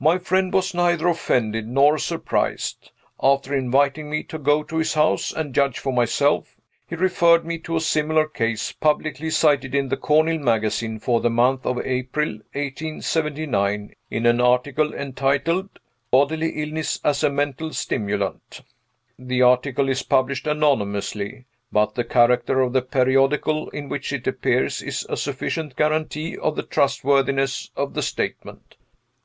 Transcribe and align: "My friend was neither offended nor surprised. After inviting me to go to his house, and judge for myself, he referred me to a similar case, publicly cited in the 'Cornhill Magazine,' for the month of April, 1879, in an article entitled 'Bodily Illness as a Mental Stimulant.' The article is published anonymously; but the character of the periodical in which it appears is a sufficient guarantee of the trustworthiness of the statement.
"My 0.00 0.18
friend 0.18 0.52
was 0.52 0.74
neither 0.74 1.06
offended 1.06 1.68
nor 1.68 1.96
surprised. 1.96 2.90
After 3.22 3.54
inviting 3.54 4.10
me 4.10 4.24
to 4.24 4.36
go 4.36 4.64
to 4.64 4.78
his 4.78 4.94
house, 4.94 5.32
and 5.32 5.54
judge 5.54 5.78
for 5.78 5.92
myself, 5.92 6.56
he 6.88 6.96
referred 6.96 7.44
me 7.46 7.56
to 7.60 7.76
a 7.76 7.80
similar 7.80 8.26
case, 8.26 8.72
publicly 8.72 9.30
cited 9.30 9.72
in 9.72 9.88
the 9.88 9.96
'Cornhill 9.96 10.40
Magazine,' 10.40 10.98
for 10.98 11.20
the 11.20 11.30
month 11.30 11.64
of 11.64 11.78
April, 11.86 12.30
1879, 12.52 13.94
in 14.10 14.26
an 14.26 14.40
article 14.40 14.92
entitled 14.92 15.78
'Bodily 16.10 16.48
Illness 16.60 16.98
as 17.04 17.22
a 17.22 17.30
Mental 17.30 17.72
Stimulant.' 17.72 18.62
The 19.20 19.42
article 19.42 19.88
is 19.88 20.02
published 20.02 20.48
anonymously; 20.48 21.44
but 21.70 21.94
the 21.94 22.02
character 22.02 22.60
of 22.60 22.72
the 22.72 22.82
periodical 22.82 23.68
in 23.68 23.88
which 23.88 24.12
it 24.12 24.26
appears 24.26 24.82
is 24.82 25.06
a 25.08 25.16
sufficient 25.16 25.76
guarantee 25.76 26.36
of 26.36 26.56
the 26.56 26.64
trustworthiness 26.64 27.70
of 27.76 27.94
the 27.94 28.02
statement. 28.02 28.74